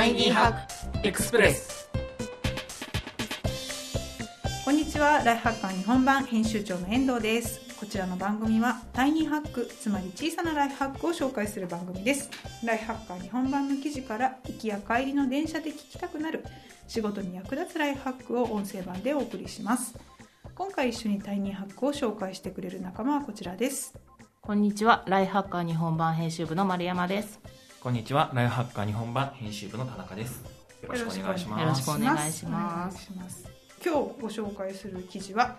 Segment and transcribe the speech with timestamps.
[0.00, 1.90] タイニーハックエクスプレス
[4.64, 7.60] こんにちはライフハッカー日本版編集長の遠藤です。
[7.78, 12.30] こちらの番組はタイニーハックつまり小さなライフハックを紹介する番組です。
[12.64, 16.46] ライフハッカー日本版の記事から行きや帰りの電車で聞きたくなる
[16.88, 19.98] 仕事に役立つライフハックを音声版でお送りします。
[20.54, 23.92] 今回一緒にタイニーハックを紹介してくれる仲間はこちらです。
[24.40, 27.38] こんにちは、ライフハッカー日本版編集部の丸山です。
[27.82, 28.30] こんにちは。
[28.34, 30.42] ライフハッカー日本版編集部の田中です。
[30.82, 31.62] よろしくお願いします。
[31.62, 33.48] よろしくお願いします。
[33.82, 35.56] 今日ご紹介する記事は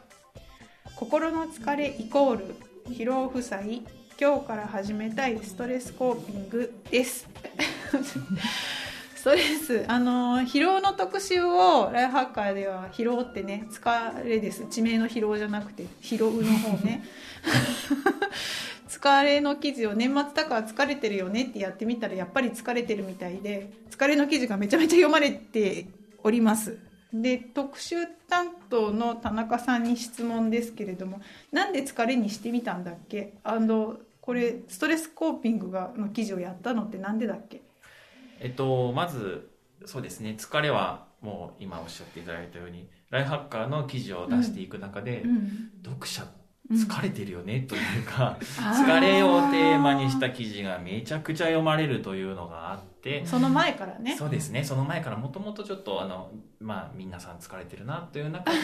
[0.95, 2.55] 心の疲れイコール
[2.89, 3.81] 疲労負債
[4.19, 7.27] 今日から始めたいストレスコーピングです。
[9.15, 14.67] ストレスあの疲労の特集をライフハッカーでは疲労ってね疲れです。
[14.67, 17.03] 地名の疲労じゃなくて疲労の方ね
[18.91, 25.85] 疲れの記事を年末だから疲れてるよねってやってみたらやっぱり疲れてるみたいで疲れの記事がめちゃめちゃ読まれて
[26.21, 26.77] おります。
[27.13, 31.21] で特集担当の田中さんに質問ですけれども
[31.53, 33.33] なんで疲れにしてみたんだっけ？
[33.45, 37.61] あのこれストレスコーピングがの記事をやったのってなんでだっけ？
[38.41, 39.49] えっとまず
[39.85, 46.25] そうですね疲れはもう今おっしゃっていただいたようにライフハッカーの記事を出していく中で、うん読者
[46.71, 54.15] 疲れてるよねというか、 疲れをテーマにした記事がめちゃくちゃ読まれるというのがあって、その前からね。
[54.17, 54.63] そうですね。
[54.63, 58.57] その前からもともとちょっとあのまあ皆さん疲れてるなという中で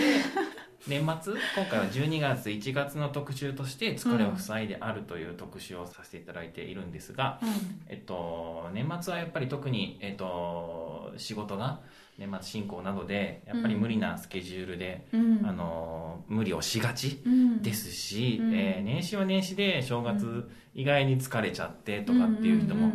[0.88, 7.50] 年末今回は12月1月の特集として疲れを塞いであるという特集をさせていただいているんですが、うん。
[7.88, 11.82] えっと、年末はやっぱり特に、えっと、仕事が
[12.18, 15.46] 年末進行などでやっぱり無理なスケジュールで、うん。
[15.46, 17.62] あの無理をしがちうん。
[17.62, 18.54] ですし、うん。
[18.54, 22.92] えー年始は年始で正月以外に疲れちゃってとかっていう人も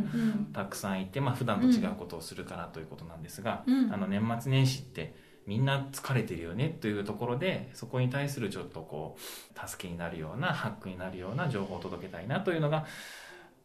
[0.52, 3.92] たくさんいて、まあ普段と違うことをするからということなんですが、うん。
[3.92, 5.14] あの年末年始って
[5.46, 12.86] みんな疲れてるよねというところでそこに対するちょっとこう助けになるようなハックになるような情報を届けたいなというのが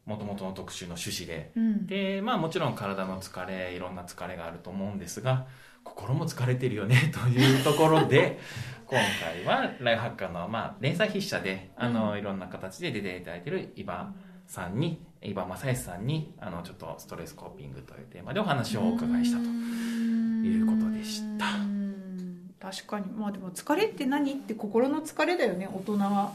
[0.08, 1.52] もともとの特集の趣旨で。
[1.56, 1.86] うん。
[1.86, 5.46] でまあもちろん体の疲れいろんな疲れがあると思うんですが
[5.84, 8.40] 心も疲れてるよね というところで
[8.88, 14.14] 今回はライフハッカーの、まあ、連載筆者であの、いろんな形で出ていただいている伊庭
[14.46, 19.44] さんに伊庭正義さんにあのちょっとストレスコーピングというテーマでお話をお伺いしたと。
[19.44, 21.46] いうことでした。
[21.56, 22.52] うん。
[22.60, 23.08] 確かに。
[23.08, 26.34] まあでも疲れって何って心の疲れだよね大人は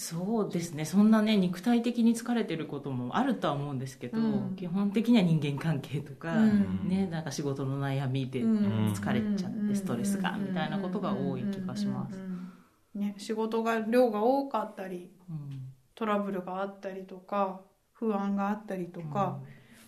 [0.00, 4.22] そうですね、そんなね、肉体的に疲れてることもあるとは思うんですけど、う
[4.52, 4.56] ん。
[4.56, 6.88] 基本的には人間関係とか、うん。
[6.88, 8.92] ね、なんか仕事の悩みでうん。
[8.94, 12.16] 疲れちゃって、ストレスが、みたいなことが多い気がします。
[12.16, 12.50] うんうんうん
[12.94, 15.74] ね、仕事が量が多かったりうん。
[15.94, 17.60] トラブルがあったりとか
[17.92, 19.38] 不安があったりとか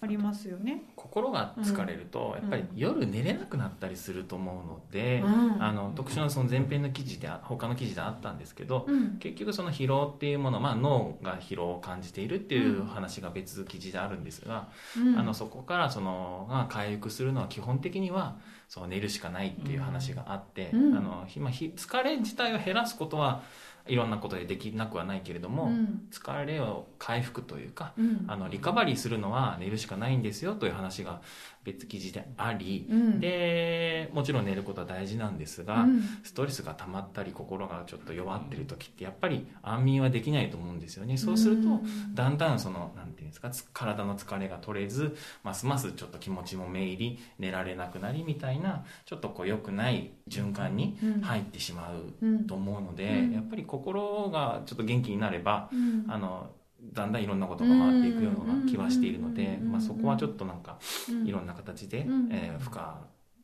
[0.02, 0.82] ありますよね。
[0.96, 5.62] 心が疲れると、やっぱり夜寝れなくなったりすると思うので、うん。
[5.62, 9.18] あの特殊なその前編の記事で他の記事であったんですけど、うん。
[9.18, 15.16] 結局その疲労っていうもの、まあ、脳が疲労を感じているっていう話が別記事であるんですが、うん。
[15.16, 18.38] あのそこからそのが回復するのは基本的には
[18.68, 20.96] そう寝るしかないっていう話があって、うん。
[20.96, 23.42] あの疲れ自体を減らすことは
[23.86, 26.02] いろんなことでできなくはないけれども、うん。
[26.10, 28.24] 疲れを回復というかうん。
[28.28, 31.20] あのリカバリーするのは寝るしかないんですよという話が
[31.64, 33.20] 別記事であり、うん。
[33.20, 36.02] でもちろん寝ることは大事なんですが、うん。
[36.22, 41.16] ストレスが溜まったり心がちょっと弱ってる時ってやっぱり安眠はできないと思うんですよね。
[41.16, 42.14] そうすると、うん。
[42.14, 52.46] だんだんそのなんていうんですかつ体の疲れが取れずますますちょっと気持ちもめいり寝られなくなりみたいなちょっとこう良くない循環に入ってしまううん。
[52.46, 53.32] と思うので、うん。
[53.32, 56.04] やっぱり心がちょっと元気になれば、うん。
[56.08, 56.50] あの
[56.82, 60.78] だんだんいろんなことが回っていくような気はしているので、まあ、そこはちょっとなんか
[61.24, 62.82] いろんな形で、うんえー負荷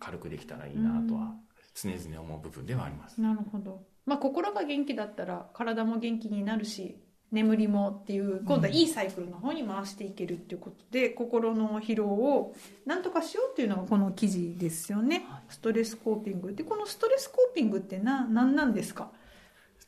[0.00, 1.34] 軽くできたらいいなとは
[1.74, 3.20] 常々思う部分ではあります。
[3.20, 7.00] なるほど、まあ、心が元気だったら体も元気になるし
[7.30, 12.54] 眠りもっていう今度はいいサイクルの方に回していけるっていうことで、心の疲労を
[12.86, 19.10] なんとかしようっていうのがこの記事ですよね、はいストレスコーピングでこのストレスコーピングってな何なんですか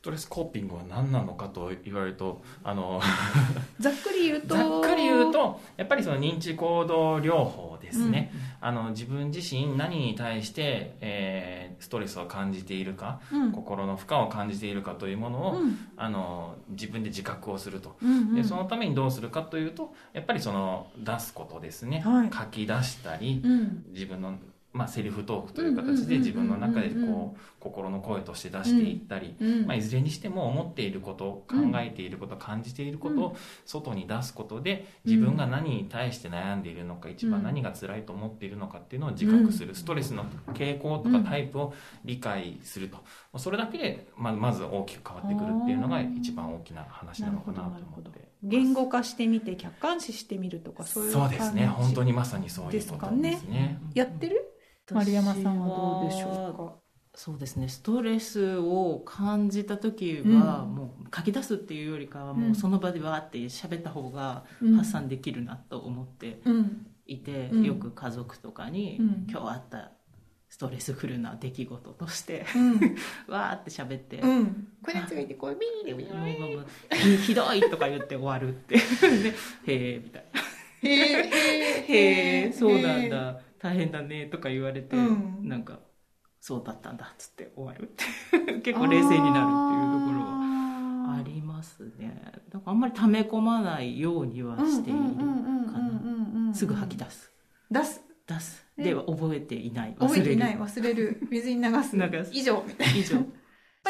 [0.01, 2.99] ストレスコーピングは何なのかと言われるとあの
[3.79, 8.31] ざっくり言うとざっくり言うとやっぱりその認知行動療法ですね、
[8.61, 13.51] あの自分自身何に対して、えーストレスを感じているか、うん。
[13.51, 15.77] 心の負荷を感じているかというものを、うん。
[15.97, 17.97] あの自分で自覚をすると。
[18.01, 18.35] うんうん。
[18.35, 22.29] でそのためにどうするかというとやっぱりその出すことですね、はい。
[22.31, 23.85] 書き出したり、うん。
[23.91, 24.35] 自分の
[24.73, 41.73] まあ、セリフトークという形で自分の中でこう心の声として出していったり、うんまあ、いずれにしても思っていること考えていること感じていることを外に出すことで自分が何に対して悩んでいるのか一番何が辛いと思っているのかっていうのを自覚するストレスの傾向とかタイプを
[42.05, 42.97] 理解すると。
[43.39, 48.29] それだけでままず大きく変わってくるっていうのが一番大きな話なのかなと思って。
[48.43, 51.67] 言語化してみて客観視してみるとかそういうそうですね。
[51.67, 53.79] 本当ににまさにそういうことですね。
[53.95, 54.50] やってる？
[54.93, 56.81] 丸山さんはどうでしょ
[57.13, 57.67] そうですね。
[57.67, 60.39] ストレスを感じた時うん。
[60.39, 66.87] はもう書き出すっていうよりかはもうその場でわーって喋った方がうか発散できるなと思ってうん。
[67.05, 67.63] いて、うん。
[67.63, 69.27] よく家族とかに、うん。
[69.29, 69.91] 今日あった
[70.49, 72.71] ストレスフルな出来事としてうん。
[73.27, 74.67] わーって喋って、うん。
[74.81, 76.65] これについてこうビールビールもうもう
[76.95, 78.81] ひひどいとか言って終わるってで
[79.67, 85.47] へえみたいなへえへえそうなんだ大変だねとか言われて、うん。
[85.47, 85.79] なんか
[86.39, 92.19] そうだったんだっつって終わるって 結構冷静になるっていうところはありますね。
[92.49, 96.53] だからあんまり溜め込まないようにはしているかな。
[96.53, 97.31] すぐ吐き出す。
[97.69, 98.01] 出す。
[98.27, 98.65] 出す。
[98.77, 98.83] え。
[98.83, 99.95] では覚えていない。
[99.99, 100.57] 覚えてい忘れるない。
[100.57, 101.27] 忘れる。
[101.29, 101.95] 水に流す。
[101.97, 102.31] 流す。
[102.33, 102.63] 以上。
[102.67, 102.95] みたいな。
[102.95, 103.17] 以上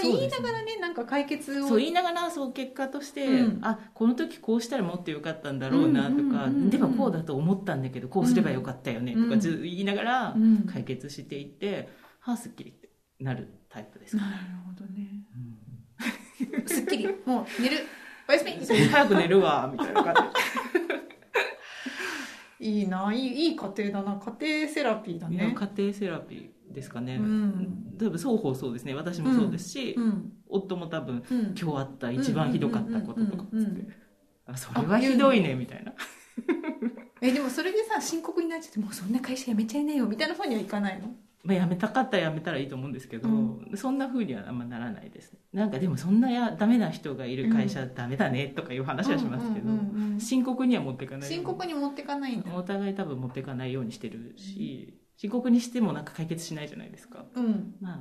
[0.09, 1.67] まあ言いながらねなんか解決を。
[1.67, 3.59] そう言いながらそう結果として、うん。
[3.61, 9.29] あこの時こうしたらもっとよかったんだろうなとか、でもこうだと思ったんだけどこうすればよかったよねとうん。
[9.29, 10.65] か言いながらうん。
[10.65, 11.89] 解決していって、
[12.19, 12.89] はあすっきりって
[13.19, 15.25] なるタイプですかね、なるほどね。
[16.51, 16.67] うん。
[16.67, 17.07] すっきり。
[17.25, 17.77] もう寝る。
[18.27, 18.51] おやすみ。
[18.87, 20.31] 早く寝るわみたいな感
[22.59, 24.19] いいないいいい家庭だな。
[24.39, 25.55] 家庭セラピーだね。
[25.55, 27.95] 家庭セラピーですかね、うん。
[27.99, 28.93] 多分双方そうですね。
[28.93, 30.31] 私もそうですし、うん。
[30.47, 31.55] 夫も多分うん。
[31.59, 33.91] 今日あった一番ひどかったこととかっつうんうんうんうんって
[34.47, 35.93] あそれはひどいねみたいな。
[37.21, 41.09] えでもそれでさ深刻になっちゃってもうそんな会社辞めちゃいなよみたいな方にはいかないの？
[41.43, 45.39] まあ、辞めたかったら辞めたらいいと思うんですけど、うそんな風にはあんまならないですね。
[45.53, 50.19] なんかでもそんなやダメな人がいる会社ダメだねとかいう話はしますけど、うんうんうんうん。
[50.19, 51.73] 深刻には持っていかない深刻に。
[51.73, 52.55] 持ってかないんだ。
[52.55, 57.25] お互い多分持っていかないようにしてるし深刻にしてもなんか解決しないじゃないですか。
[57.35, 57.75] うん。
[57.79, 57.97] まあ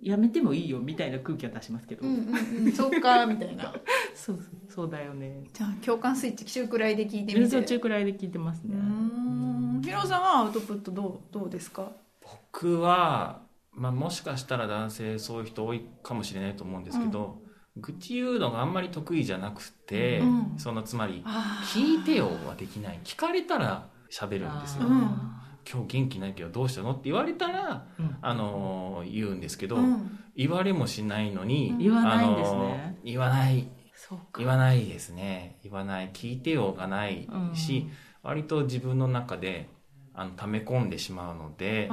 [0.00, 2.72] やめてもいいよみたいな空気は出しますけど、うんうんうん。
[2.72, 3.72] そうかみたいな。
[4.16, 5.44] そうそうそうだよね。
[5.52, 7.56] じゃあ共感スイッチ中くらいで聞いてみて。
[7.60, 8.74] 途中くらいで聞いてますね。
[8.74, 9.82] うーん。
[9.84, 11.92] ヒロさんはアウトプットどうどうですか？
[12.50, 13.42] 僕は、
[13.72, 17.42] まあ、もしかしたら男性そういう人多いかもしれないと思うんですけど、
[17.76, 22.98] 愚痴言うのがあんまり得意じゃなくて、うんそのつまりあ「聞いてよ」はできない。
[23.04, 25.10] 聞かれたら喋るんですよ、うん
[25.70, 26.92] 今日元気ないけどどうしたの？
[26.92, 28.16] って言われたら、うん。
[28.20, 32.96] あのー言うんですけど、うん言われもしないのに、言わないんですね。
[33.04, 33.68] ー言わない。
[34.38, 35.58] 言わないですね。
[35.62, 36.10] 言わない。
[36.12, 37.86] 聞いてよがないし、
[38.22, 39.68] 割と自分の中で
[40.14, 41.90] あの溜め込んでしまうので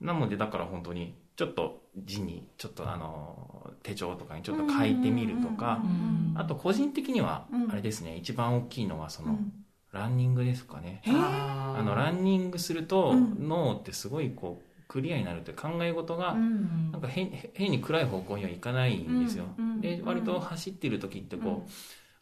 [0.00, 6.34] なのでだから本当にちょっと字にちょっとあの手帳とかにちょっと書いてみるとかうん。
[6.36, 7.70] あと個人的にはうん。
[7.70, 8.16] あれですね。
[8.16, 9.52] 一番大きいのはそのうん
[9.94, 11.00] ランニングですかね。
[11.06, 13.48] ああのランニングするとうん。
[13.48, 19.44] 脳ってすごいこうクリアになるという考え事がうんなんか変変に暗い方向にはいかないんですよ。
[19.80, 21.70] で割と走ってる時ってこう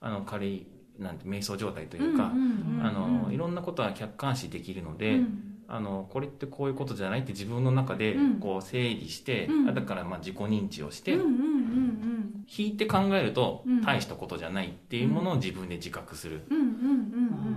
[0.00, 0.66] あの軽い
[0.98, 5.48] なんて瞑想状態というかあのいろんなことは客観視できるので、うん。
[5.68, 8.34] あのこれってこういうことじゃないって自分の中でうん。
[8.40, 13.80] こう整理して、だからまあ自己認知をして、引いて考えるとうん。
[13.80, 16.42] 大したことじゃないっていうものを自分で自覚する、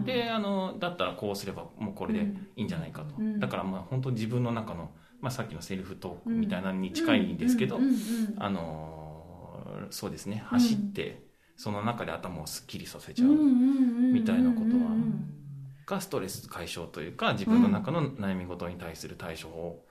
[0.05, 2.19] であのだったらこうすればもうこれで
[2.55, 3.39] いいんじゃないかと、うん。
[3.39, 7.37] だからまあ本当自分の中の、まあ、さっきのセルフトークみたいなのに近いん。
[7.37, 7.79] ですけど、
[8.37, 10.43] あのそうですね。
[10.47, 11.23] 走って、
[11.57, 15.31] その中で頭をすっきりさせちゃう、みたいなことはうん
[15.85, 19.85] がストレス解消というか自分の中の悩み事に対する対処法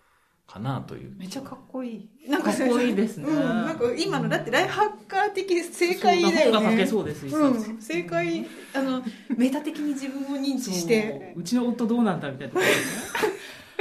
[0.46, 2.28] かなという、めっちゃかっこいい。
[2.28, 3.28] なんかっこいいですね。
[3.28, 9.02] うん、なんか今のだってライフハッカー的正解だよそう本が書けねそうです一う冊ん、正解あの
[9.36, 11.34] メタ的に自分を認知して。
[11.36, 11.42] う。
[11.42, 12.60] ちの夫どうなんだみたいな。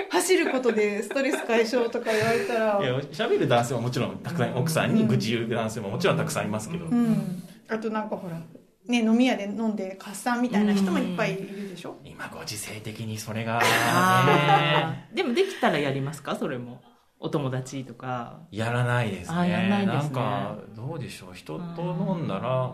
[0.10, 2.79] 走ることでストレス解消とか言われたら。
[2.82, 7.43] いや喋る男性はもちろんたくさん奥さんに愚痴言う男性ももちろんたくさんいますけど、うん。
[7.67, 8.41] あとなんかほら
[8.88, 11.98] ね飲み屋で飲んで合算みたいな人もいっぱいいるでしょ？
[12.04, 13.62] 今ご時世的にそれが
[15.13, 16.36] でもできたらやりますか？
[16.36, 16.82] それも。
[17.20, 18.42] お友達とか。
[18.52, 19.38] やらないですね。
[19.38, 20.10] あやらないですね。
[20.10, 21.34] んかどうでしょう？
[21.34, 22.74] 人と飲んだら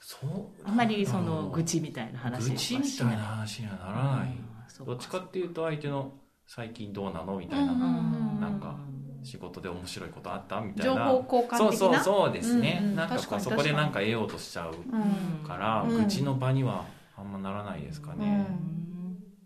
[0.00, 4.36] そうあんまりその愚痴みたいな話愚痴みたいな話にはならない。
[4.84, 6.14] どっちかっていうと相手の
[6.46, 7.38] 最近どうなの？
[7.38, 8.40] みたいな、うん。
[8.40, 8.76] なんか
[9.22, 10.60] 仕事で面白いことあった？
[10.60, 10.94] みたいな。
[10.94, 11.58] 情報交換的な？
[11.58, 12.96] そうそうそうですね、うんうん。
[12.96, 15.96] なんかこうそこでなんか得ようとしちゃううんから、うん。
[16.04, 16.84] 愚痴の場には
[17.16, 18.46] あんまならないですかね、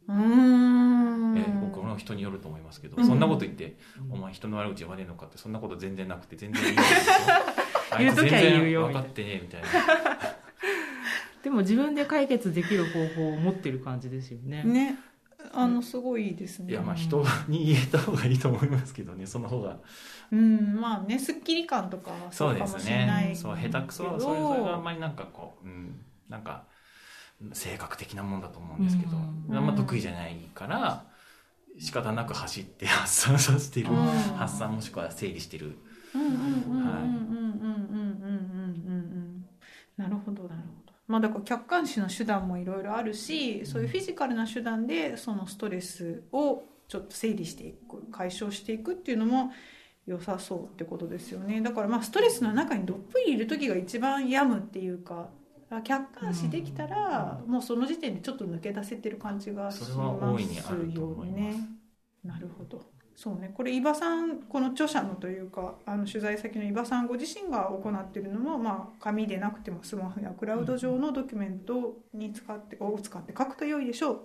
[0.08, 0.16] うん。
[0.16, 0.24] うー
[1.34, 1.38] ん。
[1.38, 3.06] え奥村の人によると思いますけど、うん。
[3.06, 3.76] そんなこと言って、
[4.08, 7.14] うんお前人の悪口言わねえのかってそんなこと全然なくて全然言うんですよ。
[7.98, 9.68] 言う時は言うよあいつ全然分かってねえみたいな。
[11.42, 14.62] でも自分で解決できる方法を持ってる感じですよね。
[14.64, 14.98] ね
[15.52, 16.72] あのすごいいいですね。
[16.72, 19.78] いやまあ人に言えた方がいいと思いますけどねその方が。
[20.32, 23.40] うんまあねすっきり感とかはそうかもしれないけど。
[23.40, 26.64] そう下手くそはそれそれがあんまりなんかこう、うん、なんか
[27.52, 29.56] 性格的なもんだと思うんですけど、うん。
[29.56, 31.04] あんま得意じゃないから
[31.78, 33.96] 仕方なく走って発散させてる、うん。
[34.36, 35.78] 発散もしくは整理してる。
[36.14, 37.73] うんうん
[41.14, 49.52] まあだから客観視の手段もいろいろあるしそういうフィジカルな手段でそのストレスをちょっと整理していく解消していくっていうのも
[50.08, 51.60] 良さそうってことですよね。
[51.60, 55.30] だからまあストレスの中にどっぷりいる時が一番病むっていうか
[55.84, 61.54] 客観視できたらもうその時点でちょっと抜け出せてる感じがしますよね。
[62.24, 63.52] なるほどそうね。
[63.54, 74.22] これ伊庭さんこの著者のというかあの取材先の伊庭さんご自身が行っているのも、まあ、紙でなくてもスマホやクラウド上のドキュメントに使ってを使って書くと良いでしょう。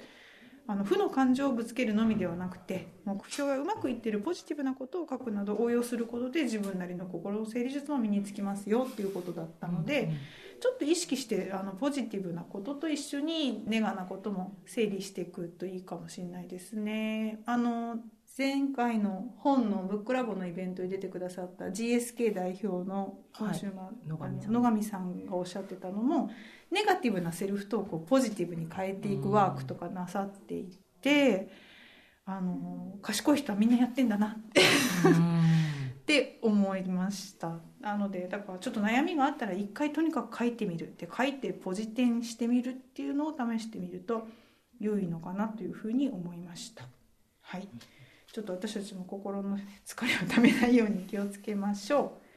[0.68, 10.12] あの負の感情をぶつけるのみではなくて目標がうまくいっているポジティブなことを書くなど応用することで自分なりの心の整理術も身につきますよっていうことだったので、
[10.62, 17.40] ちょっと意識してあのポジティブなことと一緒にネガなことも整理していくといいかもしれないですね。
[17.48, 17.98] あの
[18.40, 24.50] 前回の本のブックラボのイベントに出てくださった GSK 代表の今週の、野上さん。
[24.50, 26.30] あの野上さんがおっしゃってたのも
[26.72, 30.70] ネガティブなセルフトークをポジティブに変えていくワークとかなさってい
[31.02, 31.50] て、
[32.26, 34.62] あの賢い人はみんなやってんだなって。
[36.00, 37.60] って思いました。
[37.82, 44.30] なのでだからちょっと悩みがあったら一回とにかく書いてみるって書いてポジテンしてみるっていうのを試してみると
[44.80, 46.88] 良いのかなというふうに思いました。
[47.42, 47.68] はい
[48.32, 52.30] ちょっと私たちも心の疲れをためないように気をつけましょう。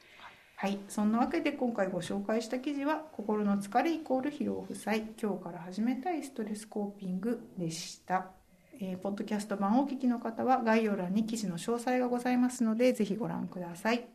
[0.55, 0.79] はい。
[0.87, 8.31] そんなわけで今回ご紹介した記事は「心の疲れイコール疲労負債今日から始めたいストレスコーピング」でした。
[8.79, 14.12] えーポッドキャスト版をお聞きの方は概要欄に記事の詳細がございますので是非ご覧ください。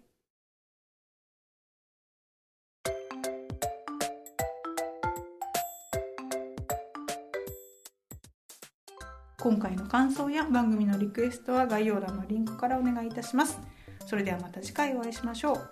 [9.49, 13.59] 今回の感想や番組のリクエストは概要欄のリンクからお願いいたします。
[14.05, 15.71] それではまた次回お会いしましょう。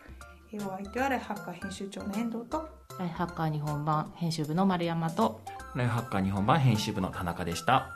[0.51, 5.43] えーお相手はライフハッカー編集長の遠藤とライフハッカー日本版編集部の丸山と
[5.75, 7.91] ライフハッカー日本版編集部の田中でした